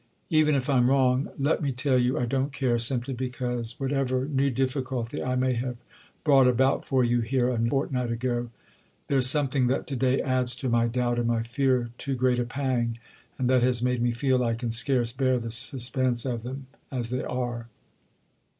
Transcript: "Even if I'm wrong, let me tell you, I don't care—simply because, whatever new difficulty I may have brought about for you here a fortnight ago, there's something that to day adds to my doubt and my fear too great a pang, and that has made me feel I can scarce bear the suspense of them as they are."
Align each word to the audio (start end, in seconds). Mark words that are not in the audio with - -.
"Even 0.31 0.55
if 0.55 0.67
I'm 0.67 0.89
wrong, 0.89 1.29
let 1.37 1.61
me 1.61 1.71
tell 1.71 1.99
you, 1.99 2.17
I 2.17 2.25
don't 2.25 2.51
care—simply 2.51 3.13
because, 3.13 3.79
whatever 3.79 4.25
new 4.25 4.49
difficulty 4.49 5.21
I 5.23 5.35
may 5.35 5.53
have 5.53 5.77
brought 6.23 6.47
about 6.47 6.83
for 6.85 7.03
you 7.03 7.19
here 7.19 7.49
a 7.49 7.59
fortnight 7.69 8.09
ago, 8.11 8.49
there's 9.09 9.27
something 9.29 9.67
that 9.67 9.85
to 9.85 9.95
day 9.95 10.19
adds 10.19 10.55
to 10.55 10.69
my 10.69 10.87
doubt 10.87 11.19
and 11.19 11.27
my 11.27 11.43
fear 11.43 11.91
too 11.99 12.15
great 12.15 12.39
a 12.39 12.45
pang, 12.45 12.97
and 13.37 13.47
that 13.47 13.61
has 13.61 13.83
made 13.83 14.01
me 14.01 14.11
feel 14.11 14.43
I 14.43 14.55
can 14.55 14.71
scarce 14.71 15.11
bear 15.11 15.37
the 15.37 15.51
suspense 15.51 16.25
of 16.25 16.41
them 16.41 16.65
as 16.89 17.11
they 17.11 17.23
are." 17.23 17.67